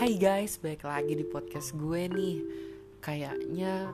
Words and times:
Hai 0.00 0.16
guys, 0.16 0.56
balik 0.56 0.88
lagi 0.88 1.12
di 1.12 1.28
podcast 1.28 1.76
gue 1.76 2.08
nih. 2.08 2.40
Kayaknya 3.04 3.92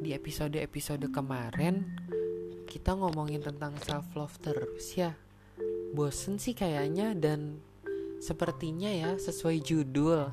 di 0.00 0.16
episode-episode 0.16 1.12
kemarin 1.12 1.84
Kita 2.64 2.96
ngomongin 2.96 3.44
tentang 3.44 3.76
self 3.84 4.16
love 4.16 4.32
terus 4.40 4.96
ya. 4.96 5.12
Bosen 5.92 6.40
sih 6.40 6.56
kayaknya 6.56 7.12
dan 7.12 7.60
Sepertinya 8.16 8.88
ya 8.88 9.20
sesuai 9.20 9.60
judul. 9.60 10.32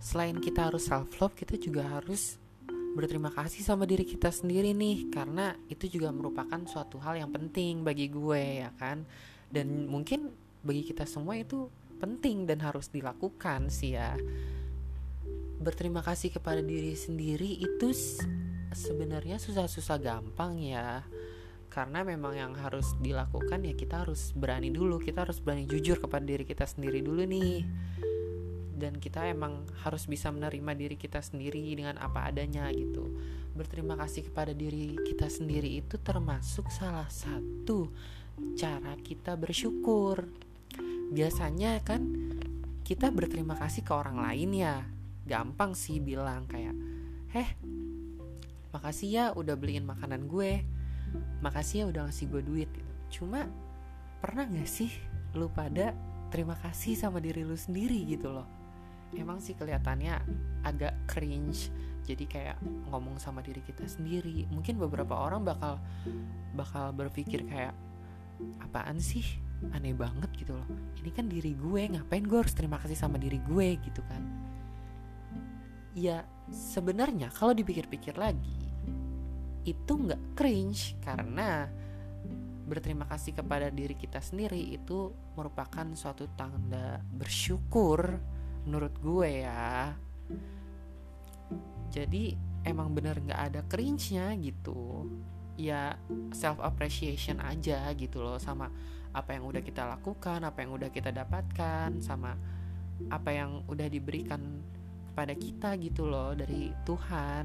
Selain 0.00 0.40
kita 0.40 0.72
harus 0.72 0.88
self 0.88 1.12
love 1.20 1.36
kita 1.36 1.60
juga 1.60 1.84
harus 2.00 2.40
berterima 2.96 3.28
kasih 3.36 3.60
sama 3.60 3.84
diri 3.84 4.08
kita 4.08 4.32
sendiri 4.32 4.72
nih. 4.72 5.12
Karena 5.12 5.52
itu 5.68 5.92
juga 5.92 6.08
merupakan 6.08 6.64
suatu 6.64 6.96
hal 7.04 7.20
yang 7.20 7.28
penting 7.28 7.84
bagi 7.84 8.08
gue 8.08 8.64
ya 8.64 8.72
kan? 8.80 9.04
Dan 9.52 9.92
mungkin 9.92 10.32
bagi 10.64 10.88
kita 10.88 11.04
semua 11.04 11.36
itu 11.36 11.68
penting 12.02 12.50
dan 12.50 12.58
harus 12.66 12.90
dilakukan 12.90 13.70
sih 13.70 13.94
ya. 13.94 14.18
Berterima 15.62 16.02
kasih 16.02 16.34
kepada 16.34 16.58
diri 16.58 16.98
sendiri 16.98 17.62
itu 17.62 17.94
sebenarnya 18.74 19.38
susah-susah 19.38 20.02
gampang 20.02 20.58
ya. 20.58 21.06
Karena 21.70 22.02
memang 22.02 22.34
yang 22.34 22.52
harus 22.58 22.98
dilakukan 22.98 23.62
ya 23.62 23.72
kita 23.78 24.02
harus 24.04 24.34
berani 24.34 24.68
dulu 24.74 25.00
kita 25.00 25.24
harus 25.24 25.40
berani 25.40 25.64
jujur 25.64 26.02
kepada 26.02 26.26
diri 26.26 26.42
kita 26.42 26.66
sendiri 26.66 26.98
dulu 27.06 27.22
nih. 27.22 27.62
Dan 28.74 28.98
kita 28.98 29.30
emang 29.30 29.62
harus 29.86 30.10
bisa 30.10 30.34
menerima 30.34 30.74
diri 30.74 30.98
kita 30.98 31.22
sendiri 31.22 31.62
dengan 31.78 32.02
apa 32.02 32.26
adanya 32.26 32.66
gitu. 32.74 33.14
Berterima 33.54 33.94
kasih 33.94 34.26
kepada 34.26 34.50
diri 34.50 34.98
kita 35.06 35.30
sendiri 35.30 35.78
itu 35.78 36.02
termasuk 36.02 36.66
salah 36.74 37.06
satu 37.06 37.94
cara 38.58 38.98
kita 38.98 39.38
bersyukur 39.38 40.26
biasanya 41.12 41.80
kan 41.84 42.02
kita 42.82 43.12
berterima 43.14 43.54
kasih 43.56 43.84
ke 43.86 43.92
orang 43.92 44.18
lain 44.18 44.50
ya. 44.56 44.84
Gampang 45.22 45.76
sih 45.78 46.02
bilang 46.02 46.50
kayak 46.50 46.74
heh 47.30 47.48
makasih 48.72 49.08
ya 49.08 49.24
udah 49.36 49.54
beliin 49.54 49.86
makanan 49.86 50.26
gue. 50.26 50.64
Makasih 51.44 51.84
ya 51.84 51.86
udah 51.92 52.02
ngasih 52.08 52.26
gue 52.32 52.42
duit. 52.42 52.70
Cuma 53.12 53.46
pernah 54.18 54.48
gak 54.48 54.68
sih 54.68 54.90
lu 55.36 55.52
pada 55.52 55.92
terima 56.32 56.56
kasih 56.56 56.96
sama 56.96 57.20
diri 57.20 57.44
lu 57.44 57.54
sendiri 57.54 58.02
gitu 58.08 58.32
loh? 58.32 58.48
Emang 59.12 59.38
sih 59.44 59.52
kelihatannya 59.52 60.24
agak 60.64 60.96
cringe. 61.04 61.68
Jadi 62.02 62.24
kayak 62.26 62.58
ngomong 62.90 63.20
sama 63.20 63.44
diri 63.44 63.60
kita 63.62 63.84
sendiri. 63.86 64.48
Mungkin 64.48 64.80
beberapa 64.80 65.14
orang 65.14 65.44
bakal 65.44 65.78
bakal 66.56 66.90
berpikir 66.96 67.44
kayak 67.46 67.76
apaan 68.64 68.98
sih 68.98 69.22
aneh 69.70 69.94
banget 69.94 70.30
gitu 70.34 70.58
loh. 70.58 70.66
Ini 70.98 71.10
kan 71.14 71.30
diri 71.30 71.54
gue 71.54 71.82
ngapain 71.94 72.26
gue 72.26 72.38
harus 72.42 72.54
terima 72.56 72.82
kasih 72.82 72.98
sama 72.98 73.22
diri 73.22 73.38
gue 73.38 73.78
gitu 73.78 74.02
kan? 74.10 74.22
Ya 75.94 76.26
sebenarnya 76.50 77.30
kalau 77.30 77.54
dipikir-pikir 77.54 78.18
lagi 78.18 78.62
itu 79.62 79.92
nggak 79.94 80.34
cringe 80.34 80.98
karena 81.06 81.70
berterima 82.66 83.06
kasih 83.06 83.36
kepada 83.36 83.70
diri 83.70 83.94
kita 83.94 84.18
sendiri 84.18 84.74
itu 84.74 85.12
merupakan 85.36 85.86
suatu 85.94 86.26
tanda 86.34 87.02
bersyukur 87.14 88.18
menurut 88.66 88.94
gue 89.02 89.44
ya. 89.44 89.94
Jadi 91.92 92.32
emang 92.64 92.94
bener 92.96 93.20
nggak 93.20 93.40
ada 93.52 93.60
cringe-nya 93.68 94.32
gitu. 94.40 95.06
Ya 95.60 96.00
self 96.32 96.58
appreciation 96.64 97.42
aja 97.44 97.92
gitu 97.92 98.24
loh 98.24 98.40
sama 98.40 98.72
apa 99.12 99.36
yang 99.36 99.44
udah 99.44 99.60
kita 99.60 99.84
lakukan, 99.84 100.40
apa 100.40 100.58
yang 100.64 100.72
udah 100.72 100.88
kita 100.88 101.12
dapatkan 101.12 102.00
sama 102.00 102.32
apa 103.12 103.30
yang 103.32 103.64
udah 103.68 103.88
diberikan 103.88 104.40
kepada 105.12 105.36
kita 105.36 105.76
gitu 105.76 106.08
loh 106.08 106.32
dari 106.32 106.72
Tuhan. 106.88 107.44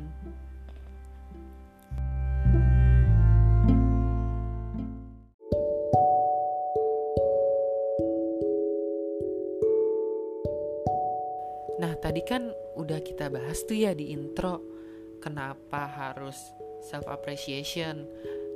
Nah, 11.78 11.94
tadi 12.02 12.26
kan 12.26 12.50
udah 12.74 13.06
kita 13.06 13.30
bahas 13.30 13.62
tuh 13.68 13.78
ya 13.78 13.94
di 13.94 14.10
intro 14.10 14.64
kenapa 15.22 15.86
harus 15.86 16.38
self 16.82 17.06
appreciation. 17.06 18.08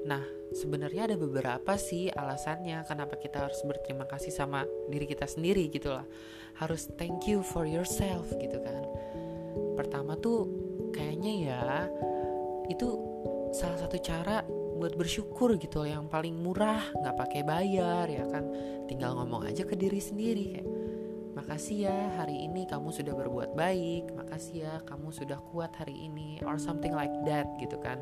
Nah, 0.07 0.23
sebenarnya 0.51 1.07
ada 1.11 1.17
beberapa 1.17 1.77
sih 1.77 2.09
alasannya 2.09 2.83
kenapa 2.89 3.15
kita 3.17 3.47
harus 3.47 3.61
berterima 3.63 4.09
kasih 4.09 4.33
sama 4.33 4.65
diri 4.89 5.05
kita 5.05 5.29
sendiri 5.29 5.69
gitu 5.69 5.93
lah. 5.93 6.05
Harus 6.57 6.89
thank 6.99 7.29
you 7.29 7.45
for 7.45 7.63
yourself 7.63 8.27
gitu 8.37 8.57
kan. 8.59 8.83
Pertama 9.77 10.17
tuh 10.17 10.49
kayaknya 10.91 11.33
ya 11.37 11.63
itu 12.67 12.87
salah 13.51 13.79
satu 13.79 13.99
cara 13.99 14.43
buat 14.81 14.97
bersyukur 14.97 15.61
gitu 15.61 15.85
yang 15.85 16.09
paling 16.09 16.33
murah 16.33 16.81
nggak 16.97 17.13
pakai 17.13 17.41
bayar 17.45 18.09
ya 18.09 18.25
kan 18.25 18.49
tinggal 18.89 19.13
ngomong 19.13 19.45
aja 19.45 19.61
ke 19.61 19.77
diri 19.77 20.01
sendiri 20.01 20.57
kayak 20.57 20.70
Makasih 21.41 21.89
ya 21.89 21.97
hari 22.21 22.45
ini 22.45 22.69
kamu 22.69 22.93
sudah 22.93 23.17
berbuat 23.17 23.57
baik. 23.57 24.13
Makasih 24.13 24.55
ya 24.61 24.73
kamu 24.85 25.09
sudah 25.09 25.41
kuat 25.49 25.73
hari 25.73 26.05
ini 26.05 26.37
Or 26.45 26.61
something 26.61 26.93
like 26.93 27.09
that 27.25 27.49
gitu 27.57 27.81
kan. 27.81 27.97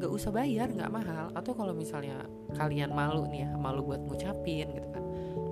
Gak 0.00 0.08
usah 0.08 0.32
bayar 0.32 0.72
gak 0.72 0.88
mahal. 0.88 1.28
Atau 1.36 1.52
kalau 1.52 1.76
misalnya 1.76 2.24
kalian 2.56 2.96
malu 2.96 3.28
nih 3.28 3.44
ya 3.44 3.50
Malu 3.60 3.84
buat 3.84 4.00
ngucapin 4.08 4.72
gitu 4.72 4.88
kan 4.88 5.04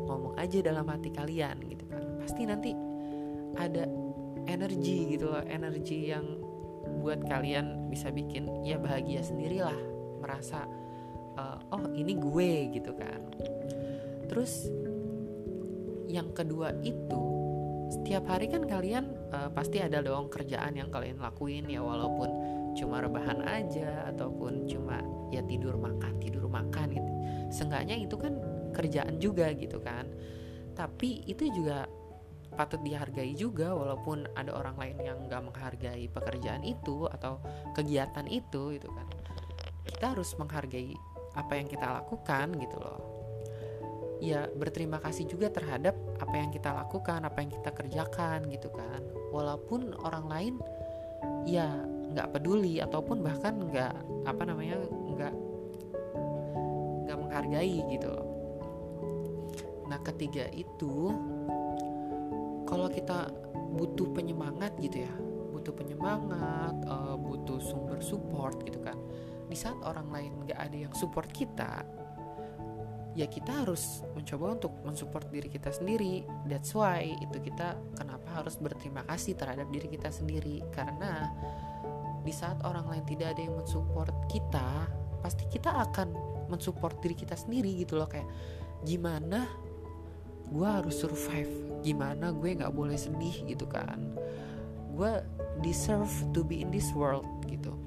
Ngomong 0.09 0.41
aja 0.41 0.65
dalam 0.65 0.89
hati 0.89 1.13
kalian 1.13 1.61
gitu 1.69 1.85
kan. 1.93 2.25
Pasti 2.25 2.49
nanti 2.49 2.73
ada 3.61 3.85
energi 4.49 5.13
gitu 5.13 5.29
loh 5.29 5.45
Energi 5.45 6.09
yang 6.09 6.25
buat 7.05 7.21
kalian 7.29 7.93
bisa 7.93 8.09
bikin 8.09 8.65
ya 8.65 8.81
bahagia 8.81 9.21
sendirilah 9.21 9.77
Merasa 10.25 10.65
uh, 11.37 11.61
oh 11.69 11.85
ini 11.93 12.17
gue 12.17 12.81
gitu 12.81 12.97
kan. 12.97 13.21
Terus 14.25 14.73
yang 16.09 16.33
kedua 16.37 16.73
itu 16.85 17.35
setiap 17.93 18.27
hari 18.27 18.51
kan 18.51 18.65
kalian 18.67 19.13
uh, 19.31 19.53
pasti 19.53 19.79
ada 19.79 20.03
dong 20.03 20.27
kerjaan 20.33 20.75
yang 20.75 20.91
kalian 20.91 21.21
lakuin 21.21 21.69
ya 21.71 21.85
walaupun 21.85 22.27
cuma 22.75 22.99
rebahan 22.99 23.45
aja 23.47 24.11
ataupun 24.11 24.67
cuma 24.67 24.99
ya 25.31 25.45
tidur 25.47 25.79
makan 25.79 26.19
tidur 26.19 26.51
makan 26.51 26.91
gitu. 26.91 27.11
Seenggaknya 27.55 27.95
itu 27.95 28.19
kan 28.19 28.35
kerjaan 28.75 29.23
juga 29.23 29.55
gitu 29.55 29.79
kan. 29.79 30.11
Tapi 30.75 31.23
itu 31.31 31.47
juga 31.55 31.87
patut 32.55 32.83
dihargai 32.83 33.35
juga 33.35 33.75
walaupun 33.75 34.27
ada 34.35 34.55
orang 34.55 34.75
lain 34.75 34.99
yang 34.99 35.19
nggak 35.31 35.43
menghargai 35.55 36.11
pekerjaan 36.11 36.67
itu 36.67 37.07
atau 37.07 37.39
kegiatan 37.79 38.27
itu 38.27 38.75
gitu 38.75 38.91
kan. 38.91 39.07
Kita 39.87 40.19
harus 40.19 40.35
menghargai 40.35 40.99
apa 41.39 41.53
yang 41.55 41.71
kita 41.71 41.87
lakukan 42.03 42.59
gitu 42.59 42.79
loh 42.79 43.14
ya 44.25 44.49
berterima 44.49 44.97
kasih 45.05 45.29
juga 45.29 45.53
terhadap 45.53 45.93
apa 46.17 46.33
yang 46.33 46.49
kita 46.49 46.73
lakukan, 46.73 47.29
apa 47.29 47.45
yang 47.45 47.53
kita 47.53 47.71
kerjakan 47.77 48.49
gitu 48.49 48.73
kan. 48.73 49.05
Walaupun 49.29 49.93
orang 50.01 50.25
lain 50.33 50.55
ya 51.45 51.69
nggak 52.17 52.33
peduli 52.33 52.81
ataupun 52.81 53.21
bahkan 53.21 53.61
nggak 53.69 53.93
apa 54.25 54.43
namanya 54.49 54.81
nggak 54.89 55.35
nggak 57.05 57.19
menghargai 57.21 57.85
gitu. 57.93 58.15
Nah 59.85 60.01
ketiga 60.01 60.49
itu 60.57 61.13
kalau 62.65 62.89
kita 62.89 63.29
butuh 63.77 64.09
penyemangat 64.17 64.73
gitu 64.81 65.05
ya, 65.05 65.15
butuh 65.53 65.77
penyemangat, 65.77 66.75
uh, 66.89 67.19
butuh 67.21 67.61
sumber 67.61 68.01
support 68.01 68.57
gitu 68.65 68.81
kan. 68.81 68.97
Di 69.51 69.57
saat 69.59 69.77
orang 69.85 70.09
lain 70.09 70.33
nggak 70.49 70.57
ada 70.57 70.77
yang 70.89 70.95
support 70.97 71.29
kita, 71.29 71.85
ya 73.15 73.31
kita 73.31 73.63
harus 73.63 74.03
mencoba 74.13 74.59
untuk 74.59 74.75
mensupport 74.83 75.27
diri 75.31 75.47
kita 75.47 75.71
sendiri. 75.71 76.27
That's 76.51 76.75
why 76.75 77.15
itu 77.23 77.39
kita 77.39 77.79
kenapa 77.95 78.43
harus 78.43 78.59
berterima 78.59 79.07
kasih 79.07 79.39
terhadap 79.39 79.71
diri 79.71 79.87
kita 79.87 80.11
sendiri. 80.11 80.63
Karena 80.75 81.31
di 82.27 82.35
saat 82.35 82.59
orang 82.67 82.91
lain 82.91 83.05
tidak 83.07 83.39
ada 83.39 83.41
yang 83.47 83.55
mensupport 83.55 84.15
kita 84.27 84.91
pasti 85.23 85.49
kita 85.49 85.73
akan 85.73 86.13
mensupport 86.53 87.01
diri 87.01 87.15
kita 87.15 87.39
sendiri 87.39 87.87
gitu 87.87 87.97
loh. 87.97 88.11
Kayak 88.11 88.27
gimana 88.83 89.47
gue 90.51 90.69
harus 90.69 90.99
survive? 90.99 91.81
Gimana 91.87 92.35
gue 92.35 92.51
nggak 92.59 92.75
boleh 92.75 92.99
sedih? 92.99 93.47
gitu 93.47 93.65
kan. 93.71 94.19
Gue 94.95 95.23
deserve 95.63 96.11
to 96.35 96.43
be 96.43 96.67
in 96.67 96.75
this 96.75 96.91
world 96.91 97.27
gitu. 97.47 97.79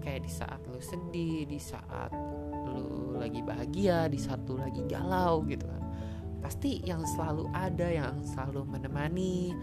Kayak 0.00 0.26
di 0.26 0.32
saat 0.32 0.60
lo 0.66 0.80
sedih 0.80 1.44
di 1.46 1.60
saat 1.60 2.10
lagi 3.18 3.40
bahagia 3.44 4.08
di 4.08 4.18
satu 4.20 4.60
lagi 4.60 4.84
galau 4.88 5.44
gitu 5.48 5.64
kan. 5.66 5.82
Pasti 6.42 6.82
yang 6.82 7.06
selalu 7.06 7.48
ada 7.54 7.88
yang 7.88 8.20
selalu 8.24 8.66
menemani 8.66 9.54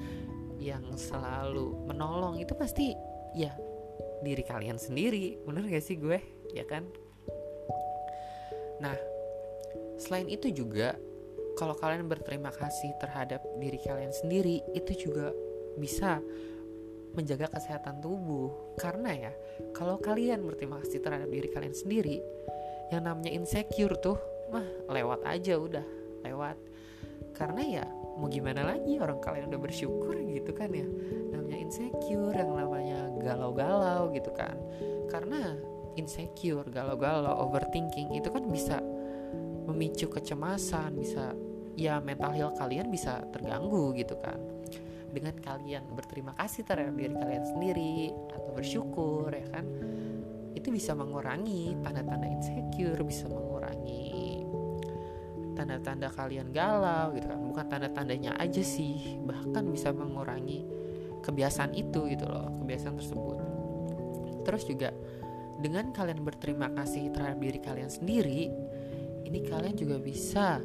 yang 0.60 0.84
selalu 1.00 1.88
menolong 1.88 2.36
itu 2.36 2.52
pasti 2.54 2.92
ya 3.34 3.56
diri 4.24 4.44
kalian 4.44 4.76
sendiri. 4.76 5.40
Bener 5.48 5.64
gak 5.68 5.84
sih 5.84 5.96
gue? 5.96 6.20
Ya 6.52 6.68
kan? 6.68 6.88
Nah 8.84 8.96
selain 10.00 10.28
itu 10.32 10.52
juga 10.52 10.96
kalau 11.60 11.76
kalian 11.76 12.08
berterima 12.08 12.56
kasih 12.56 12.96
terhadap 13.04 13.44
diri 13.60 13.80
kalian 13.84 14.16
sendiri 14.16 14.64
itu 14.72 15.10
juga 15.10 15.36
bisa 15.76 16.24
menjaga 17.16 17.52
kesehatan 17.52 18.00
tubuh. 18.00 18.76
Karena 18.80 19.12
ya 19.12 19.34
kalau 19.76 20.00
kalian 20.00 20.44
berterima 20.48 20.80
kasih 20.84 21.04
terhadap 21.04 21.28
diri 21.28 21.50
kalian 21.52 21.76
sendiri 21.76 22.24
yang 22.90 23.06
namanya 23.06 23.32
insecure 23.34 23.94
tuh 24.02 24.18
mah 24.50 24.66
lewat 24.90 25.22
aja 25.26 25.56
udah 25.58 25.86
lewat. 26.26 26.58
Karena 27.38 27.62
ya 27.64 27.86
mau 28.20 28.28
gimana 28.28 28.76
lagi 28.76 29.00
orang 29.00 29.22
kalian 29.22 29.54
udah 29.54 29.62
bersyukur 29.62 30.18
gitu 30.18 30.52
kan 30.52 30.74
ya. 30.74 30.86
Namanya 31.32 31.58
insecure 31.62 32.36
yang 32.36 32.52
namanya 32.58 33.00
galau-galau 33.22 34.12
gitu 34.12 34.34
kan. 34.34 34.58
Karena 35.08 35.56
insecure 35.96 36.66
galau-galau 36.68 37.46
overthinking 37.48 38.18
itu 38.18 38.30
kan 38.34 38.44
bisa 38.50 38.82
memicu 39.70 40.10
kecemasan 40.10 40.98
bisa 40.98 41.38
ya 41.78 42.02
mental 42.02 42.34
health 42.34 42.58
kalian 42.58 42.90
bisa 42.90 43.22
terganggu 43.30 43.94
gitu 43.94 44.18
kan. 44.20 44.42
Dengan 45.10 45.34
kalian 45.42 45.90
berterima 45.94 46.38
kasih 46.38 46.66
terhadap 46.66 46.94
diri 46.94 47.14
kalian 47.18 47.46
sendiri 47.46 48.14
atau 48.30 48.54
bersyukur 48.54 49.30
ya 49.34 49.46
kan 49.50 49.66
itu 50.58 50.74
bisa 50.74 50.98
mengurangi 50.98 51.78
tanda-tanda 51.86 52.26
insecure 52.26 53.02
bisa 53.06 53.30
mengurangi 53.30 54.44
tanda-tanda 55.60 56.08
kalian 56.16 56.56
galau 56.56 57.12
gitu 57.12 57.28
kan. 57.28 57.40
Bukan 57.44 57.66
tanda-tandanya 57.68 58.40
aja 58.40 58.64
sih 58.64 59.20
bahkan 59.28 59.68
bisa 59.68 59.92
mengurangi 59.92 60.64
kebiasaan 61.20 61.76
itu 61.76 62.08
gitu 62.08 62.26
loh 62.26 62.48
kebiasaan 62.64 62.96
tersebut. 62.96 63.38
Terus 64.48 64.64
juga 64.64 64.90
dengan 65.60 65.92
kalian 65.92 66.24
berterima 66.24 66.72
kasih 66.72 67.12
terhadap 67.12 67.44
diri 67.44 67.60
kalian 67.60 67.92
sendiri 67.92 68.48
ini 69.28 69.40
kalian 69.44 69.76
juga 69.76 70.00
bisa 70.00 70.64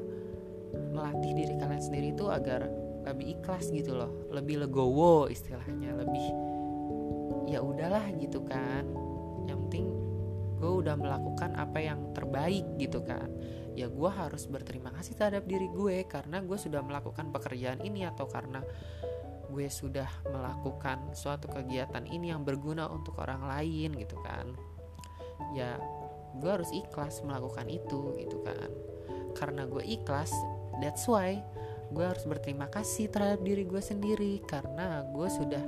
melatih 0.94 1.34
diri 1.34 1.54
kalian 1.58 1.82
sendiri 1.82 2.14
itu 2.14 2.30
agar 2.30 2.70
lebih 3.04 3.36
ikhlas 3.38 3.68
gitu 3.74 3.98
loh 3.98 4.30
lebih 4.30 4.62
legowo 4.64 5.26
istilahnya 5.26 5.92
lebih 5.98 6.26
ya 7.50 7.60
udahlah 7.60 8.06
gitu 8.16 8.40
kan 8.46 8.86
yang 9.48 9.60
penting 9.68 10.04
gue 10.64 10.72
udah 10.80 10.96
melakukan 10.96 11.52
apa 11.60 11.76
yang 11.82 12.16
terbaik 12.16 12.64
gitu 12.80 13.04
kan. 13.04 13.28
Ya 13.76 13.90
gue 13.90 14.08
harus 14.08 14.48
berterima 14.48 14.88
kasih 14.96 15.12
terhadap 15.12 15.44
diri 15.44 15.68
gue 15.68 16.08
karena 16.08 16.40
gue 16.40 16.56
sudah 16.56 16.80
melakukan 16.80 17.28
pekerjaan 17.34 17.84
ini 17.84 18.08
atau 18.08 18.24
karena 18.24 18.64
gue 19.52 19.68
sudah 19.68 20.08
melakukan 20.24 21.12
suatu 21.12 21.52
kegiatan 21.52 22.08
ini 22.08 22.32
yang 22.32 22.48
berguna 22.48 22.88
untuk 22.88 23.20
orang 23.20 23.44
lain 23.44 23.92
gitu 23.98 24.16
kan. 24.24 24.56
Ya 25.52 25.76
gue 26.40 26.50
harus 26.50 26.72
ikhlas 26.72 27.20
melakukan 27.20 27.68
itu 27.68 28.16
gitu 28.16 28.40
kan. 28.40 28.70
Karena 29.36 29.68
gue 29.68 29.84
ikhlas 29.84 30.32
that's 30.80 31.04
why 31.04 31.44
gue 31.92 32.04
harus 32.08 32.24
berterima 32.24 32.72
kasih 32.72 33.12
terhadap 33.12 33.44
diri 33.44 33.68
gue 33.68 33.82
sendiri 33.84 34.40
karena 34.48 35.04
gue 35.12 35.28
sudah 35.28 35.62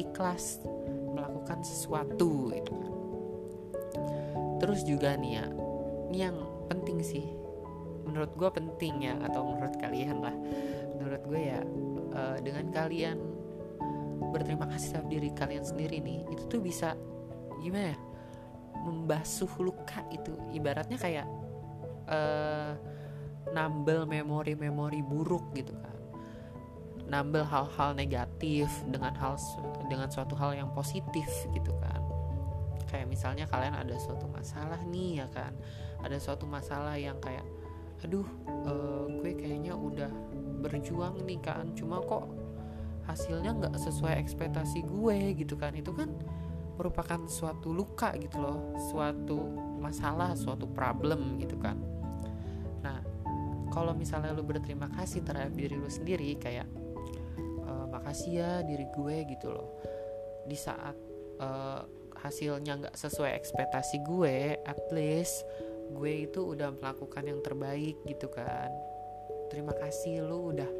ikhlas 0.00 0.64
melakukan 1.12 1.60
sesuatu 1.60 2.50
gitu 2.56 2.72
kan 2.72 2.99
terus 4.60 4.84
juga 4.84 5.16
nih 5.16 5.40
ya 5.40 5.46
ini 6.12 6.18
yang 6.26 6.36
penting 6.68 7.00
sih. 7.00 7.24
Menurut 8.04 8.34
gue 8.34 8.50
penting 8.50 9.06
ya 9.06 9.14
atau 9.24 9.46
menurut 9.46 9.74
kalian 9.78 10.18
lah. 10.20 10.36
Menurut 10.98 11.22
gue 11.26 11.40
ya 11.40 11.60
uh, 12.12 12.36
dengan 12.42 12.68
kalian 12.70 13.18
berterima 14.30 14.68
kasih 14.70 14.94
terhadap 14.94 15.10
diri 15.10 15.30
kalian 15.32 15.64
sendiri 15.64 15.98
nih 15.98 16.22
itu 16.28 16.44
tuh 16.46 16.60
bisa 16.60 16.94
gimana 17.64 17.96
ya 17.96 17.98
membasuh 18.84 19.50
luka 19.62 20.02
itu. 20.12 20.34
Ibaratnya 20.52 20.98
kayak 20.98 21.26
uh, 22.10 22.74
nambel 23.54 24.04
memori-memori 24.04 25.00
buruk 25.00 25.54
gitu 25.54 25.72
kan. 25.78 25.96
Nambel 27.10 27.42
hal-hal 27.42 27.94
negatif 27.94 28.70
dengan 28.86 29.14
hal 29.18 29.34
dengan 29.90 30.06
suatu 30.10 30.34
hal 30.38 30.54
yang 30.54 30.70
positif 30.74 31.26
gitu 31.50 31.74
kan 31.82 31.99
kayak 32.90 33.06
misalnya 33.06 33.46
kalian 33.46 33.78
ada 33.78 33.94
suatu 34.02 34.26
masalah 34.26 34.82
nih 34.90 35.22
ya 35.22 35.26
kan? 35.30 35.54
Ada 36.02 36.18
suatu 36.18 36.50
masalah 36.50 36.98
yang 36.98 37.22
kayak 37.22 37.46
aduh 38.02 38.26
uh, 38.66 39.06
gue 39.22 39.38
kayaknya 39.38 39.78
udah 39.78 40.10
berjuang 40.66 41.22
nih 41.22 41.38
kan? 41.38 41.70
Cuma 41.78 42.02
kok 42.02 42.26
hasilnya 43.06 43.54
nggak 43.54 43.74
sesuai 43.78 44.18
ekspektasi 44.18 44.82
gue 44.82 45.38
gitu 45.38 45.54
kan? 45.54 45.70
Itu 45.78 45.94
kan 45.94 46.10
merupakan 46.74 47.30
suatu 47.30 47.70
luka 47.70 48.10
gitu 48.18 48.42
loh 48.42 48.74
suatu 48.90 49.38
masalah 49.78 50.34
suatu 50.34 50.66
problem 50.66 51.38
gitu 51.38 51.54
kan? 51.62 51.78
Nah 52.82 52.98
kalau 53.70 53.94
misalnya 53.94 54.34
lu 54.34 54.42
berterima 54.42 54.90
kasih 54.90 55.22
terhadap 55.22 55.54
diri 55.54 55.78
lu 55.78 55.86
sendiri 55.86 56.34
kayak 56.40 56.66
e, 57.62 57.72
makasih 57.86 58.32
ya 58.34 58.52
diri 58.66 58.88
gue 58.90 59.16
gitu 59.30 59.52
loh. 59.52 59.78
Di 60.48 60.56
saat 60.56 60.96
uh, 61.38 61.99
hasilnya 62.20 62.72
nggak 62.86 62.96
sesuai 62.96 63.32
ekspektasi 63.36 64.04
gue 64.04 64.60
at 64.64 64.80
least 64.92 65.44
gue 65.90 66.30
itu 66.30 66.54
udah 66.54 66.70
melakukan 66.78 67.26
yang 67.26 67.40
terbaik 67.42 67.98
gitu 68.06 68.30
kan. 68.30 68.70
Terima 69.50 69.74
kasih 69.74 70.22
lu 70.22 70.54
udah 70.54 70.70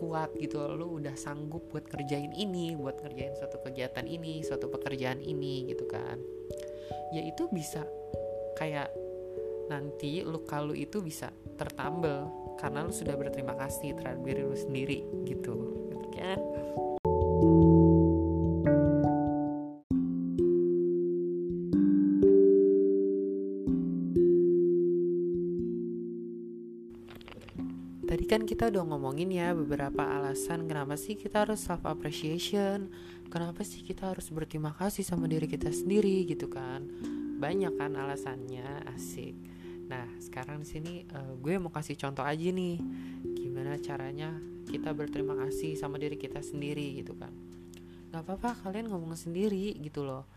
kuat 0.00 0.32
gitu 0.38 0.62
lu 0.78 1.02
udah 1.02 1.12
sanggup 1.18 1.68
buat 1.68 1.84
kerjain 1.84 2.30
ini 2.32 2.78
buat 2.78 2.96
kerjain 3.02 3.34
suatu 3.34 3.60
kegiatan 3.60 4.06
ini 4.06 4.40
suatu 4.46 4.72
pekerjaan 4.72 5.20
ini 5.20 5.68
gitu 5.68 5.84
kan. 5.84 6.16
Ya 7.12 7.20
itu 7.26 7.50
bisa 7.52 7.84
kayak 8.56 8.88
nanti 9.68 10.24
lu 10.24 10.42
kalau 10.48 10.72
itu 10.72 11.04
bisa 11.04 11.28
tertambel 11.60 12.24
karena 12.56 12.88
lu 12.88 12.92
sudah 12.94 13.14
berterima 13.14 13.52
kasih 13.54 13.92
terhadap 14.00 14.24
diri 14.24 14.42
lu 14.42 14.56
sendiri 14.56 14.98
gitu 15.28 15.54
kan 16.18 16.40
kan 28.28 28.44
kita 28.44 28.68
udah 28.68 28.84
ngomongin 28.84 29.32
ya 29.32 29.56
beberapa 29.56 30.04
alasan 30.04 30.68
kenapa 30.68 31.00
sih 31.00 31.16
kita 31.16 31.48
harus 31.48 31.64
self 31.64 31.88
appreciation 31.88 32.92
kenapa 33.32 33.64
sih 33.64 33.80
kita 33.80 34.12
harus 34.12 34.28
berterima 34.28 34.76
kasih 34.76 35.00
sama 35.00 35.24
diri 35.24 35.48
kita 35.48 35.72
sendiri 35.72 36.28
gitu 36.28 36.52
kan. 36.52 36.84
Banyak 37.40 37.80
kan 37.80 37.96
alasannya 37.96 38.84
asik. 38.92 39.32
Nah 39.88 40.04
sekarang 40.20 40.60
di 40.60 40.68
sini 40.68 40.92
uh, 41.08 41.40
gue 41.40 41.56
mau 41.56 41.72
kasih 41.72 41.96
contoh 41.96 42.20
aja 42.20 42.52
nih 42.52 42.76
gimana 43.32 43.80
caranya 43.80 44.36
kita 44.68 44.92
berterima 44.92 45.32
kasih 45.48 45.80
sama 45.80 45.96
diri 45.96 46.20
kita 46.20 46.44
sendiri 46.44 47.00
gitu 47.00 47.16
kan. 47.16 47.32
Nggak 48.12 48.28
apa-apa 48.28 48.68
kalian 48.68 48.92
ngomong 48.92 49.16
sendiri 49.16 49.72
gitu 49.80 50.04
loh. 50.04 50.28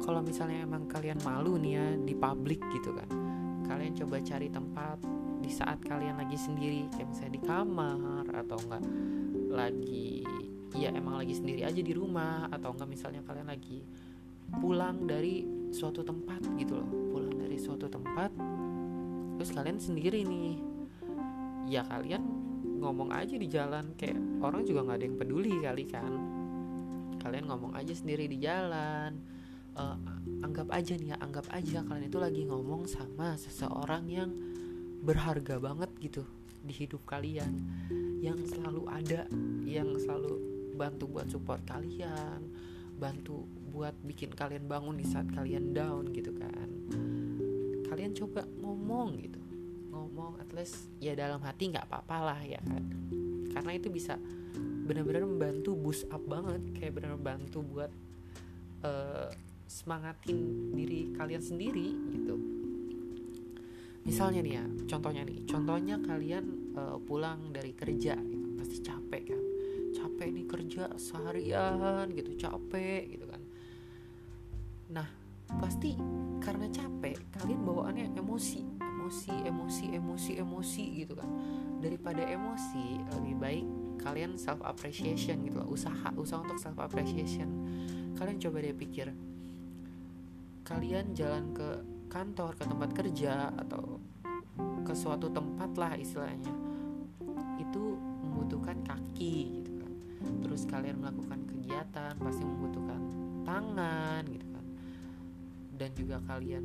Kalau 0.00 0.24
misalnya 0.24 0.64
emang 0.64 0.88
kalian 0.88 1.20
malu 1.20 1.60
nih 1.60 1.72
ya 1.76 1.86
di 2.00 2.16
publik 2.16 2.64
gitu 2.72 2.96
kan. 2.96 3.08
Kalian 3.68 3.92
coba 3.92 4.24
cari 4.24 4.48
tempat 4.48 4.98
saat 5.50 5.82
kalian 5.82 6.16
lagi 6.18 6.38
sendiri 6.38 6.86
kayak 6.94 7.10
misalnya 7.10 7.32
di 7.36 7.42
kamar 7.42 8.24
atau 8.32 8.58
enggak 8.62 8.84
lagi 9.50 10.24
ya 10.78 10.94
emang 10.94 11.18
lagi 11.18 11.34
sendiri 11.34 11.66
aja 11.66 11.82
di 11.82 11.92
rumah 11.92 12.46
atau 12.48 12.70
enggak 12.72 12.88
misalnya 12.88 13.20
kalian 13.26 13.50
lagi 13.50 13.82
pulang 14.58 15.06
dari 15.06 15.46
suatu 15.70 16.02
tempat 16.02 16.42
gitu 16.58 16.78
loh 16.78 16.90
pulang 17.14 17.34
dari 17.34 17.58
suatu 17.58 17.86
tempat 17.86 18.30
terus 19.40 19.56
kalian 19.56 19.80
sendiri 19.80 20.20
nih. 20.20 20.60
Ya 21.64 21.80
kalian 21.88 22.20
ngomong 22.76 23.08
aja 23.08 23.40
di 23.40 23.48
jalan 23.48 23.96
kayak 23.96 24.20
orang 24.44 24.68
juga 24.68 24.84
nggak 24.84 24.96
ada 25.00 25.06
yang 25.08 25.16
peduli 25.16 25.54
kali 25.64 25.84
kan. 25.88 26.12
Kalian 27.24 27.48
ngomong 27.48 27.72
aja 27.72 27.96
sendiri 27.96 28.28
di 28.28 28.36
jalan 28.36 29.16
uh, 29.80 29.96
anggap 30.44 30.68
aja 30.76 30.92
nih 30.92 31.14
ya 31.14 31.16
anggap 31.24 31.46
aja 31.56 31.80
kalian 31.84 32.12
itu 32.12 32.20
lagi 32.20 32.42
ngomong 32.44 32.84
sama 32.84 33.36
seseorang 33.40 34.04
yang 34.12 34.30
berharga 35.00 35.56
banget 35.56 35.90
gitu 36.00 36.22
di 36.60 36.72
hidup 36.76 37.02
kalian. 37.08 37.52
Yang 38.20 38.56
selalu 38.56 38.82
ada 38.88 39.24
yang 39.64 39.96
selalu 39.96 40.36
bantu 40.76 41.04
buat 41.08 41.28
support 41.28 41.60
kalian 41.68 42.40
bantu 43.00 43.48
buat 43.72 43.96
bikin 44.04 44.36
kalian 44.36 44.68
bangun 44.68 45.00
di 45.00 45.08
saat 45.08 45.24
kalian 45.32 45.72
down 45.72 46.12
gitu 46.12 46.36
kan. 46.36 46.68
Kalian 47.88 48.12
coba 48.12 48.44
ngomong 48.60 49.16
gitu. 49.24 49.40
Ngomong 49.88 50.36
at 50.36 50.52
least 50.52 50.92
ya 51.00 51.16
dalam 51.16 51.40
hati 51.40 51.72
nggak 51.72 51.88
apa-apa 51.88 52.16
lah 52.20 52.40
ya 52.44 52.60
kan. 52.60 52.84
Karena 53.56 53.72
itu 53.72 53.88
bisa 53.88 54.20
benar-benar 54.84 55.24
membantu 55.24 55.72
boost 55.72 56.04
up 56.12 56.20
banget 56.28 56.60
kayak 56.76 57.00
benar 57.00 57.16
bantu 57.16 57.64
buat 57.64 57.90
uh, 58.84 59.32
semangatin 59.70 60.70
diri 60.74 61.14
kalian 61.14 61.38
sendiri 61.38 61.94
gitu 62.10 62.49
misalnya 64.06 64.40
nih 64.40 64.54
ya 64.58 64.64
contohnya 64.88 65.22
nih. 65.26 65.38
Contohnya 65.44 65.96
kalian 66.00 66.44
uh, 66.76 66.96
pulang 67.02 67.52
dari 67.52 67.72
kerja 67.76 68.16
gitu. 68.16 68.46
pasti 68.58 68.76
capek 68.84 69.22
kan? 69.34 69.42
Capek 69.90 70.28
nih 70.32 70.46
kerja 70.46 70.82
seharian 70.96 72.06
gitu. 72.14 72.30
Capek 72.36 73.02
gitu 73.16 73.26
kan. 73.28 73.42
Nah 74.92 75.08
pasti 75.58 75.98
karena 76.40 76.70
capek 76.70 77.16
kalian 77.36 77.60
bawaannya 77.64 78.16
emosi. 78.16 78.62
Emosi 78.80 79.34
emosi 79.42 79.84
emosi 79.96 80.32
emosi 80.38 80.84
gitu 81.02 81.18
kan. 81.18 81.28
Daripada 81.82 82.22
emosi 82.22 83.00
lebih 83.18 83.34
baik 83.40 83.66
kalian 84.00 84.38
self 84.38 84.62
appreciation 84.62 85.44
gitu 85.44 85.60
loh. 85.60 85.68
Usaha 85.72 86.14
usaha 86.14 86.40
untuk 86.40 86.60
self 86.62 86.78
appreciation 86.78 87.48
kalian 88.20 88.36
coba 88.36 88.60
deh 88.60 88.76
pikir 88.76 89.08
kalian 90.68 91.16
jalan 91.16 91.56
ke 91.56 91.68
kantor 92.10 92.58
ke 92.58 92.64
tempat 92.66 92.90
kerja 92.90 93.54
atau 93.54 94.02
ke 94.82 94.92
suatu 94.92 95.30
tempat 95.30 95.70
lah 95.78 95.94
istilahnya 95.94 96.50
itu 97.62 97.94
membutuhkan 98.26 98.82
kaki 98.82 99.62
gitu 99.62 99.70
kan. 99.78 99.92
Terus 100.42 100.66
kalian 100.66 100.98
melakukan 100.98 101.40
kegiatan 101.46 102.12
pasti 102.18 102.42
membutuhkan 102.42 103.00
tangan 103.46 104.22
gitu 104.26 104.46
kan. 104.50 104.66
Dan 105.78 105.90
juga 105.94 106.16
kalian 106.26 106.64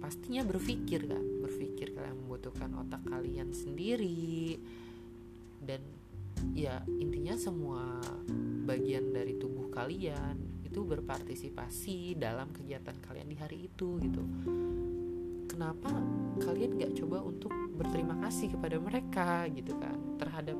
pastinya 0.00 0.42
berpikir 0.48 1.04
kan 1.04 1.24
berpikir 1.44 1.92
kalian 1.92 2.16
membutuhkan 2.24 2.72
otak 2.80 3.04
kalian 3.04 3.52
sendiri. 3.52 4.56
Dan 5.60 5.84
ya 6.56 6.80
intinya 6.86 7.36
semua 7.36 8.00
bagian 8.64 9.12
dari 9.12 9.36
tubuh 9.36 9.68
kalian 9.68 10.64
itu 10.64 10.80
berpartisipasi 10.84 12.14
dalam 12.20 12.52
kegiatan 12.54 12.94
kalian 13.02 13.28
di 13.28 13.36
hari 13.40 13.58
itu 13.66 13.98
gitu 13.98 14.22
kenapa 15.58 15.90
kalian 16.38 16.78
nggak 16.78 16.94
coba 17.02 17.18
untuk 17.26 17.50
berterima 17.74 18.14
kasih 18.22 18.54
kepada 18.54 18.78
mereka 18.78 19.42
gitu 19.50 19.74
kan 19.74 19.98
terhadap 20.14 20.54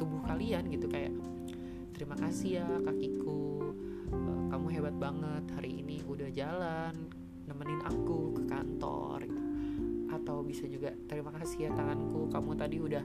tubuh 0.00 0.24
kalian 0.24 0.64
gitu 0.72 0.88
kayak 0.88 1.12
terima 1.92 2.16
kasih 2.16 2.64
ya 2.64 2.68
kakiku 2.88 3.68
eh, 4.08 4.42
kamu 4.48 4.66
hebat 4.72 4.96
banget 4.96 5.44
hari 5.52 5.84
ini 5.84 6.00
udah 6.08 6.32
jalan 6.32 7.12
nemenin 7.44 7.84
aku 7.84 8.32
ke 8.32 8.48
kantor 8.48 9.28
gitu. 9.28 9.42
atau 10.08 10.40
bisa 10.40 10.64
juga 10.72 10.96
terima 11.04 11.28
kasih 11.36 11.68
ya 11.68 11.70
tanganku 11.76 12.32
kamu 12.32 12.56
tadi 12.56 12.76
udah 12.80 13.04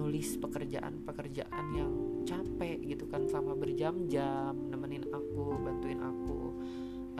nulis 0.00 0.40
pekerjaan-pekerjaan 0.40 1.66
yang 1.76 1.92
capek 2.24 2.80
gitu 2.88 3.04
kan 3.04 3.28
selama 3.28 3.52
berjam-jam 3.52 4.56
nemenin 4.72 5.04
aku 5.12 5.60
bantuin 5.60 6.00
aku 6.00 6.56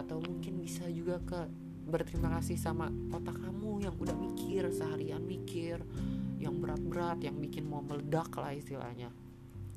atau 0.00 0.16
mungkin 0.16 0.64
bisa 0.64 0.88
juga 0.88 1.20
ke 1.28 1.67
berterima 1.88 2.36
kasih 2.36 2.60
sama 2.60 2.92
otak 3.08 3.40
kamu 3.40 3.88
yang 3.88 3.94
udah 3.96 4.12
mikir 4.12 4.68
seharian 4.68 5.24
mikir 5.24 5.80
yang 6.36 6.60
berat-berat 6.60 7.24
yang 7.24 7.40
bikin 7.40 7.64
mau 7.64 7.80
meledak 7.80 8.28
lah 8.36 8.52
istilahnya. 8.52 9.08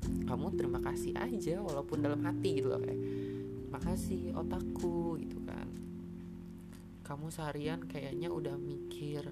Kamu 0.02 0.52
terima 0.54 0.78
kasih 0.84 1.16
aja 1.16 1.64
walaupun 1.64 2.04
dalam 2.04 2.20
hati 2.22 2.60
gitu 2.60 2.68
loh 2.68 2.82
kayak 2.84 3.00
makasih 3.72 4.36
otakku 4.36 5.16
gitu 5.24 5.40
kan. 5.48 5.66
Kamu 7.02 7.32
seharian 7.32 7.80
kayaknya 7.88 8.28
udah 8.28 8.60
mikir 8.60 9.24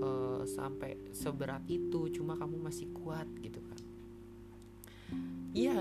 uh, 0.00 0.42
sampai 0.48 0.96
seberat 1.12 1.62
itu 1.68 2.08
cuma 2.16 2.40
kamu 2.40 2.56
masih 2.56 2.88
kuat 2.96 3.28
gitu 3.44 3.60
kan. 3.60 3.80
Ya 5.52 5.76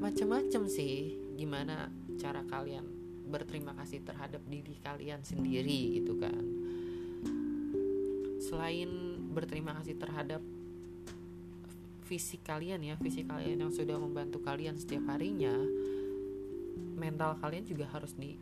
macam-macam 0.00 0.68
sih 0.68 1.16
gimana 1.40 1.88
cara 2.20 2.44
kalian 2.44 2.99
berterima 3.30 3.72
kasih 3.78 4.02
terhadap 4.02 4.42
diri 4.50 4.76
kalian 4.82 5.22
sendiri 5.22 6.02
gitu 6.02 6.18
kan. 6.18 6.42
Selain 8.42 8.90
berterima 9.30 9.78
kasih 9.78 9.94
terhadap 9.94 10.42
fisik 12.10 12.42
kalian 12.42 12.82
ya 12.82 12.98
fisik 12.98 13.30
kalian 13.30 13.62
yang 13.62 13.70
sudah 13.70 13.94
membantu 13.94 14.42
kalian 14.42 14.74
setiap 14.74 15.14
harinya 15.14 15.54
mental 16.98 17.38
kalian 17.38 17.62
juga 17.62 17.86
harus 17.86 18.18
di 18.18 18.34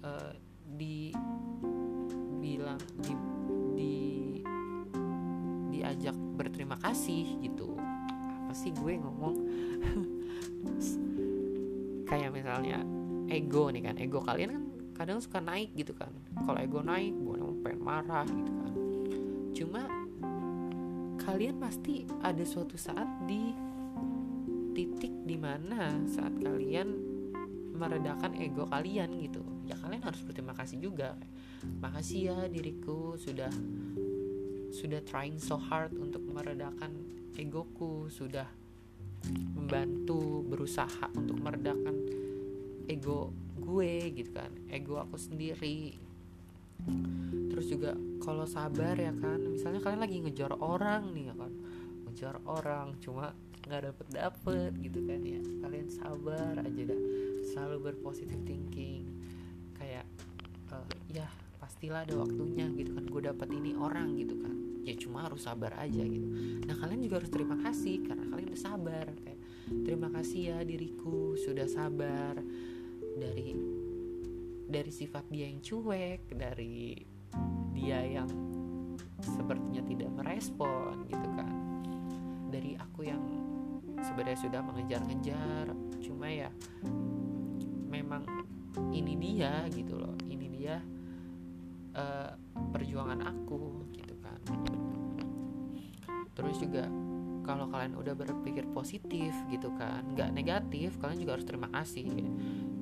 uh, 0.00 0.32
di 0.64 1.12
bilang 2.40 2.80
di 3.04 3.12
di 3.76 3.94
diajak 5.76 6.16
berterima 6.40 6.80
kasih 6.80 7.44
gitu. 7.44 7.76
Apa 7.76 8.56
sih 8.56 8.72
gue 8.72 8.96
ngomong? 8.96 9.36
Kayak 12.08 12.32
misalnya 12.32 12.80
ego 13.28 13.70
nih 13.70 13.82
kan. 13.84 13.96
Ego 13.98 14.20
kalian 14.20 14.50
kan 14.50 14.64
kadang 14.94 15.18
suka 15.18 15.42
naik 15.42 15.74
gitu 15.74 15.92
kan. 15.96 16.10
Kalau 16.34 16.58
ego 16.60 16.80
naik 16.80 17.12
gue 17.14 17.36
pengen 17.64 17.80
marah 17.82 18.26
gitu 18.26 18.52
kan. 18.52 18.74
Cuma 19.54 19.82
kalian 21.24 21.56
pasti 21.56 22.04
ada 22.20 22.44
suatu 22.44 22.76
saat 22.76 23.06
di 23.24 23.54
titik 24.74 25.14
di 25.24 25.38
mana 25.38 26.02
saat 26.10 26.34
kalian 26.36 26.88
meredakan 27.74 28.32
ego 28.38 28.66
kalian 28.70 29.18
gitu. 29.18 29.42
Ya 29.66 29.74
kalian 29.80 30.04
harus 30.04 30.20
berterima 30.22 30.54
kasih 30.54 30.78
juga. 30.78 31.18
Makasih 31.64 32.20
ya 32.30 32.38
diriku 32.46 33.16
sudah 33.16 33.50
sudah 34.74 35.00
trying 35.06 35.38
so 35.38 35.54
hard 35.54 35.94
untuk 35.94 36.20
meredakan 36.26 36.90
egoku 37.38 38.10
sudah 38.10 38.46
membantu 39.54 40.44
berusaha 40.44 41.08
untuk 41.14 41.38
meredakan 41.40 41.94
ego 42.90 43.32
gue 43.58 44.12
gitu 44.12 44.30
kan 44.34 44.50
ego 44.68 45.00
aku 45.00 45.16
sendiri. 45.16 45.96
Terus 47.48 47.66
juga 47.70 47.96
kalau 48.20 48.44
sabar 48.44 48.98
ya 48.98 49.14
kan 49.14 49.40
misalnya 49.40 49.80
kalian 49.80 50.02
lagi 50.02 50.16
ngejar 50.20 50.52
orang 50.58 51.14
nih 51.16 51.32
ya 51.32 51.34
kan 51.38 51.52
ngejar 52.08 52.34
orang 52.44 52.98
cuma 53.00 53.32
nggak 53.64 53.88
dapet 53.88 54.06
dapet 54.12 54.72
gitu 54.84 55.00
kan 55.08 55.20
ya 55.24 55.40
kalian 55.64 55.88
sabar 55.88 56.60
aja 56.60 56.82
dah 56.84 57.00
selalu 57.52 57.92
berpositif 57.92 58.36
thinking. 58.44 59.08
Kayak 59.78 60.04
uh, 60.74 60.84
ya 61.08 61.24
pastilah 61.56 62.04
ada 62.04 62.20
waktunya 62.20 62.68
gitu 62.76 62.92
kan 62.92 63.04
gue 63.08 63.22
dapet 63.24 63.48
ini 63.56 63.72
orang 63.72 64.12
gitu 64.20 64.36
kan 64.36 64.52
ya 64.84 64.92
cuma 65.00 65.24
harus 65.24 65.48
sabar 65.48 65.72
aja 65.80 66.04
gitu. 66.04 66.28
Nah 66.68 66.76
kalian 66.76 67.00
juga 67.00 67.24
harus 67.24 67.32
terima 67.32 67.56
kasih 67.56 68.04
karena 68.04 68.28
kalian 68.28 68.52
udah 68.52 68.60
sabar 68.60 69.06
kayak 69.24 69.40
terima 69.88 70.08
kasih 70.12 70.40
ya 70.52 70.58
diriku 70.60 71.32
sudah 71.40 71.64
sabar 71.64 72.36
dari 73.14 73.54
dari 74.64 74.90
sifat 74.90 75.30
dia 75.30 75.46
yang 75.46 75.60
cuek 75.62 76.34
dari 76.34 76.98
dia 77.74 78.00
yang 78.02 78.30
sepertinya 79.22 79.82
tidak 79.86 80.10
merespon 80.14 81.06
gitu 81.06 81.28
kan. 81.38 81.54
Dari 82.50 82.78
aku 82.78 83.06
yang 83.06 83.22
sebenarnya 84.02 84.40
sudah 84.40 84.60
mengejar-ngejar 84.62 85.66
cuma 86.02 86.28
ya 86.28 86.50
memang 87.88 88.26
ini 88.90 89.14
dia 89.14 89.64
gitu 89.70 89.94
loh 89.96 90.14
ini 90.26 90.46
dia 90.50 90.82
uh, 91.94 92.32
perjuangan 92.74 93.20
aku 93.22 93.90
gitu 93.94 94.14
kan. 94.22 94.40
Terus 96.34 96.56
juga 96.58 96.90
kalau 97.44 97.68
kalian 97.68 97.94
udah 97.94 98.16
berpikir 98.16 98.64
positif 98.72 99.30
gitu 99.52 99.68
kan 99.76 100.02
nggak 100.16 100.32
negatif 100.32 100.96
kalian 100.96 101.20
juga 101.20 101.32
harus 101.38 101.46
terima 101.46 101.68
kasih 101.68 102.08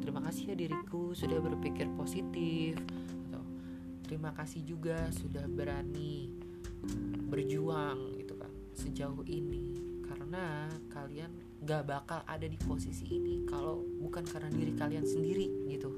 terima 0.03 0.19
kasih 0.27 0.53
ya 0.53 0.55
diriku 0.59 1.15
sudah 1.15 1.39
berpikir 1.39 1.87
positif 1.95 2.75
atau 3.31 3.43
terima 4.03 4.35
kasih 4.35 4.67
juga 4.67 5.07
sudah 5.15 5.47
berani 5.47 6.35
berjuang 7.31 8.19
gitu 8.19 8.35
kan 8.35 8.51
sejauh 8.75 9.23
ini. 9.31 9.79
Karena 10.03 10.69
kalian 10.91 11.31
gak 11.63 11.87
bakal 11.87 12.21
ada 12.27 12.45
di 12.45 12.59
posisi 12.59 13.07
ini 13.07 13.47
kalau 13.47 13.81
bukan 14.03 14.27
karena 14.27 14.51
diri 14.51 14.75
kalian 14.75 15.07
sendiri 15.07 15.47
gitu. 15.71 15.91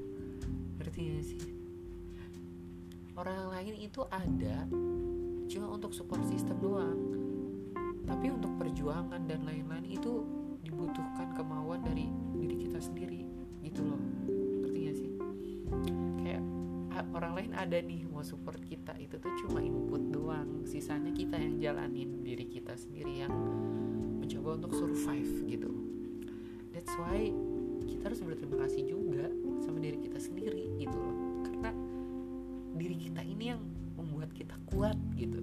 Ngerti 0.78 1.00
gak 1.00 1.24
sih? 1.24 1.42
Orang 3.14 3.54
lain 3.54 3.74
itu 3.78 4.04
ada 4.10 4.66
cuma 5.48 5.66
untuk 5.72 5.96
support 5.96 6.22
system 6.28 6.60
doang. 6.60 6.98
Tapi 8.04 8.28
untuk 8.28 8.52
perjuangan 8.60 9.24
dan 9.24 9.48
lain-lain 9.48 9.86
itu 9.88 10.12
dibutuhkan 10.60 11.32
kemauan 11.32 11.80
dari 11.80 12.10
diri 12.36 12.56
kita 12.68 12.78
sendiri 12.82 13.13
orang 17.34 17.50
lain 17.50 17.58
ada 17.58 17.78
nih 17.82 18.06
mau 18.06 18.22
support 18.22 18.62
kita. 18.62 18.94
Itu 18.94 19.18
tuh 19.18 19.34
cuma 19.42 19.58
input 19.58 20.14
doang. 20.14 20.62
Sisanya 20.70 21.10
kita 21.10 21.34
yang 21.34 21.58
jalanin 21.58 22.22
diri 22.22 22.46
kita 22.46 22.78
sendiri 22.78 23.26
yang 23.26 23.34
mencoba 24.22 24.62
untuk 24.62 24.70
survive 24.70 25.42
gitu. 25.50 25.66
That's 26.70 26.94
why 26.94 27.34
kita 27.90 28.06
harus 28.06 28.22
berterima 28.22 28.62
kasih 28.62 28.86
juga 28.86 29.26
sama 29.66 29.82
diri 29.82 29.98
kita 29.98 30.22
sendiri 30.22 30.78
gitu 30.78 30.94
loh. 30.94 31.42
Karena 31.42 31.74
diri 32.78 32.96
kita 33.02 33.26
ini 33.26 33.50
yang 33.50 33.66
membuat 33.98 34.30
kita 34.30 34.54
kuat 34.70 34.94
gitu. 35.18 35.42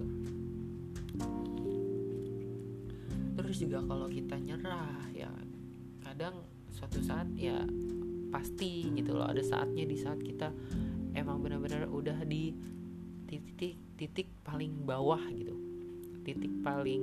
Terus 3.36 3.56
juga 3.60 3.84
kalau 3.84 4.08
kita 4.08 4.40
nyerah 4.40 5.12
ya 5.12 5.28
kadang 6.08 6.40
suatu 6.72 7.04
saat 7.04 7.28
ya 7.36 7.60
pasti 8.32 8.88
gitu 8.96 9.12
loh. 9.12 9.28
Ada 9.28 9.44
saatnya 9.44 9.84
di 9.84 9.96
saat 10.00 10.24
kita 10.24 10.48
emang 11.12 11.40
benar-benar 11.40 11.88
udah 11.88 12.24
di 12.24 12.52
titik 13.28 13.76
titik 13.96 14.28
paling 14.44 14.84
bawah 14.84 15.20
gitu. 15.32 15.54
Titik 16.22 16.52
paling 16.62 17.02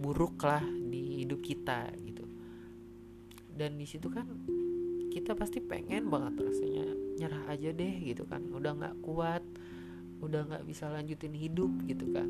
buruk 0.00 0.42
lah 0.42 0.64
di 0.64 1.22
hidup 1.22 1.40
kita 1.44 1.92
gitu. 2.02 2.24
Dan 3.54 3.78
di 3.78 3.86
situ 3.86 4.10
kan 4.10 4.26
kita 5.14 5.38
pasti 5.38 5.62
pengen 5.62 6.10
banget 6.10 6.42
rasanya 6.42 6.86
nyerah 7.22 7.44
aja 7.54 7.70
deh 7.70 7.94
gitu 8.02 8.26
kan. 8.26 8.42
Udah 8.50 8.74
nggak 8.74 8.96
kuat 9.04 9.44
udah 10.24 10.40
nggak 10.48 10.64
bisa 10.64 10.88
lanjutin 10.88 11.36
hidup 11.36 11.70
gitu 11.86 12.08
kan. 12.10 12.28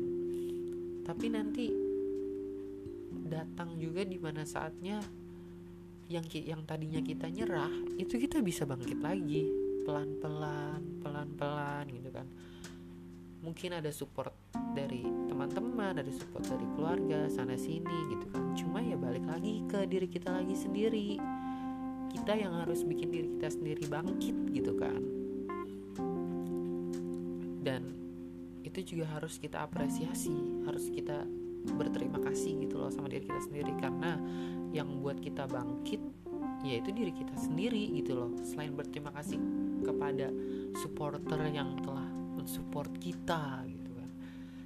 Tapi 1.05 1.25
nanti 1.31 1.65
datang 3.25 3.79
juga 3.79 4.05
di 4.05 4.19
mana 4.21 4.45
saatnya 4.45 5.01
yang 6.05 6.25
yang 6.29 6.61
tadinya 6.69 7.01
kita 7.01 7.25
nyerah 7.33 7.71
itu 7.97 8.21
kita 8.21 8.37
bisa 8.45 8.69
bangkit 8.69 9.01
lagi 9.01 9.64
pelan-pelan 9.85 10.81
pelan-pelan 11.05 11.85
gitu 11.93 12.09
kan. 12.09 12.27
Mungkin 13.45 13.77
ada 13.77 13.93
support 13.93 14.33
dari 14.73 15.05
teman-teman 15.29 16.01
ada 16.01 16.09
support 16.09 16.41
dari 16.49 16.65
keluarga 16.73 17.29
sana 17.29 17.53
sini 17.53 17.97
gitu 18.09 18.25
kan. 18.33 18.57
Cuma 18.57 18.81
ya 18.81 18.97
balik 18.97 19.23
lagi 19.29 19.61
ke 19.69 19.85
diri 19.85 20.09
kita 20.09 20.33
lagi 20.33 20.57
sendiri. 20.57 21.21
Kita 22.09 22.33
yang 22.33 22.57
harus 22.65 22.81
bikin 22.81 23.13
diri 23.13 23.27
kita 23.37 23.53
sendiri 23.53 23.85
bangkit 23.85 24.35
gitu 24.49 24.73
kan. 24.73 25.01
Dan 27.61 27.93
itu 28.65 28.97
juga 28.97 29.05
harus 29.13 29.37
kita 29.37 29.61
apresiasi 29.61 30.65
harus 30.65 30.89
kita 30.89 31.21
berterima 31.77 32.21
kasih 32.21 32.65
gitu 32.65 32.81
loh 32.81 32.89
sama 32.89 33.13
diri 33.13 33.29
kita 33.29 33.41
sendiri. 33.45 33.73
Karena 33.77 34.17
yang 34.73 34.89
buat 35.05 35.21
kita 35.21 35.45
bangkit 35.45 36.01
yaitu 36.65 36.89
diri 36.89 37.13
kita 37.13 37.37
sendiri 37.37 37.93
gitu 37.93 38.17
loh. 38.17 38.33
Selain 38.41 38.73
berterima 38.73 39.13
kasih 39.13 39.37
kepada 39.85 40.33
supporter 40.81 41.39
yang 41.53 41.77
telah 41.85 42.09
mensupport 42.09 42.89
kita 42.97 43.61
gitu 43.69 43.91
kan. 43.93 44.09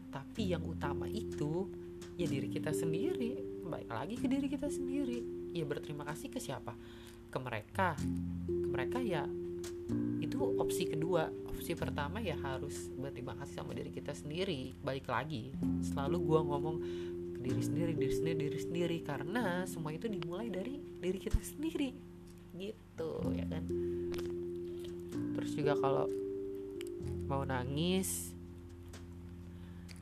Tapi 0.09 0.55
yang 0.55 0.63
utama 0.63 1.05
itu 1.11 1.67
ya 2.15 2.25
diri 2.25 2.47
kita 2.47 2.71
sendiri. 2.71 3.43
Baik 3.67 3.89
lagi 3.91 4.15
ke 4.15 4.25
diri 4.31 4.47
kita 4.47 4.71
sendiri. 4.71 5.51
Ya 5.51 5.67
berterima 5.67 6.07
kasih 6.07 6.31
ke 6.31 6.39
siapa? 6.39 6.73
Ke 7.27 7.37
mereka. 7.37 7.99
Ke 8.47 8.67
mereka 8.71 9.03
ya 9.03 9.27
itu 10.23 10.37
opsi 10.55 10.87
kedua. 10.87 11.27
Opsi 11.51 11.75
pertama 11.75 12.23
ya 12.23 12.39
harus 12.39 12.87
berterima 12.95 13.35
kasih 13.35 13.59
sama 13.59 13.75
diri 13.75 13.91
kita 13.91 14.15
sendiri. 14.15 14.71
Balik 14.79 15.11
lagi 15.11 15.51
selalu 15.83 16.17
gua 16.23 16.41
ngomong 16.47 16.77
diri 17.39 17.61
sendiri 17.63 17.91
diri 17.95 18.13
sendiri 18.13 18.37
diri 18.47 18.59
sendiri. 18.59 18.97
Karena 19.01 19.63
semua 19.63 19.95
itu 19.95 20.11
dimulai 20.11 20.51
dari 20.51 20.77
diri 20.77 21.19
kita 21.19 21.39
sendiri. 21.39 21.95
Gitu 22.53 23.11
ya 23.33 23.45
kan? 23.47 23.63
Terus 25.39 25.51
juga 25.55 25.73
kalau 25.79 26.05
mau 27.29 27.45
nangis 27.47 28.35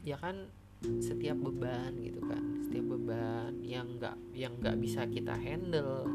ya 0.08 0.16
kan 0.18 0.50
setiap 0.82 1.38
beban 1.38 1.94
gitu 2.02 2.22
kan. 2.26 2.42
Setiap 2.66 2.86
beban 2.98 3.54
yang 3.62 4.02
nggak 4.02 4.18
yang 4.34 4.54
nggak 4.58 4.78
bisa 4.82 5.06
kita 5.06 5.38
handle 5.38 6.10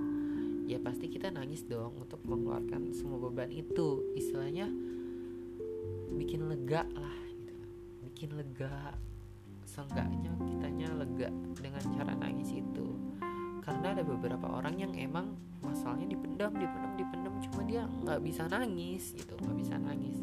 ya 0.67 0.79
pasti 0.81 1.11
kita 1.11 1.29
nangis 1.29 1.67
dong 1.69 2.00
untuk 2.00 2.23
mengeluarkan 2.26 2.91
semua 2.97 3.31
beban 3.31 3.50
itu. 3.52 4.02
Istilahnya 4.19 4.67
bikin 6.17 6.50
lega 6.50 6.83
lah 6.97 7.19
gitu. 7.31 7.55
Bikin 8.11 8.31
lega 8.35 8.97
seenggaknya 9.73 10.37
kitanya 10.45 10.88
lega 10.93 11.33
dengan 11.57 11.85
cara 11.97 12.12
nangis 12.12 12.52
itu. 12.52 12.88
Karena 13.64 13.97
ada 13.97 14.05
beberapa 14.05 14.45
orang 14.52 14.76
yang 14.76 14.93
emang 14.93 15.33
masalahnya 15.64 16.12
dipendam 16.12 16.52
dipendam 16.52 16.93
dipendam 16.99 17.35
cuma 17.49 17.62
dia 17.64 17.88
nggak 17.88 18.21
bisa 18.21 18.45
nangis 18.52 19.17
gitu 19.17 19.33
nggak 19.41 19.57
bisa 19.57 19.75
nangis. 19.81 20.21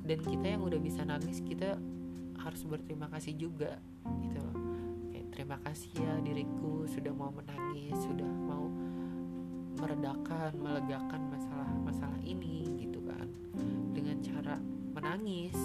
Dan 0.00 0.18
kita 0.24 0.46
yang 0.56 0.62
udah 0.64 0.80
bisa 0.80 1.04
nangis 1.04 1.44
kita 1.44 1.76
harus 2.40 2.62
berterima 2.64 3.12
kasih 3.12 3.36
juga 3.36 3.76
gitu 4.24 4.40
loh. 4.40 4.56
Terima 5.34 5.58
kasih 5.66 5.90
ya 5.98 6.14
diriku 6.22 6.86
sudah 6.86 7.10
mau 7.10 7.34
menangis 7.34 7.98
sudah 8.06 8.30
mau 8.46 8.70
meredakan 9.82 10.54
melegakan 10.62 11.26
masalah 11.26 11.68
masalah 11.82 12.20
ini 12.22 12.70
gitu 12.78 13.02
kan. 13.02 13.26
Dengan 13.92 14.22
cara 14.22 14.56
menangis. 14.94 15.58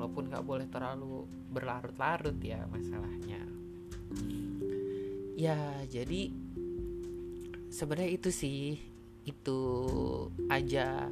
Walaupun 0.00 0.32
nggak 0.32 0.48
boleh 0.48 0.64
terlalu 0.72 1.28
berlarut-larut 1.52 2.40
ya 2.40 2.64
masalahnya. 2.72 3.44
Ya 5.36 5.60
jadi 5.92 6.32
sebenarnya 7.68 8.16
itu 8.16 8.32
sih 8.32 8.80
itu 9.28 9.60
aja 10.48 11.04